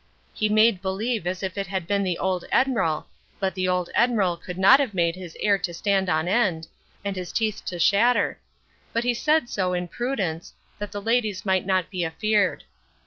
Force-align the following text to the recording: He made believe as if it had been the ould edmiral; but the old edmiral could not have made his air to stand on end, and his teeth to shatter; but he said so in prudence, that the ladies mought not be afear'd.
He 0.33 0.49
made 0.49 0.81
believe 0.81 1.27
as 1.27 1.43
if 1.43 1.59
it 1.59 1.67
had 1.67 1.85
been 1.85 2.01
the 2.01 2.17
ould 2.19 2.43
edmiral; 2.51 3.05
but 3.39 3.53
the 3.53 3.67
old 3.67 3.91
edmiral 3.95 4.35
could 4.41 4.57
not 4.57 4.79
have 4.79 4.95
made 4.95 5.15
his 5.15 5.37
air 5.39 5.59
to 5.59 5.75
stand 5.75 6.09
on 6.09 6.27
end, 6.27 6.67
and 7.05 7.15
his 7.15 7.31
teeth 7.31 7.63
to 7.65 7.77
shatter; 7.77 8.39
but 8.93 9.03
he 9.03 9.13
said 9.13 9.47
so 9.47 9.73
in 9.73 9.87
prudence, 9.87 10.55
that 10.79 10.91
the 10.91 11.03
ladies 11.03 11.45
mought 11.45 11.67
not 11.67 11.91
be 11.91 12.03
afear'd. 12.03 12.63